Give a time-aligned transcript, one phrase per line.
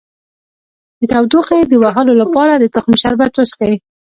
[0.99, 3.73] د تودوخې د وهلو لپاره د تخم شربت وڅښئ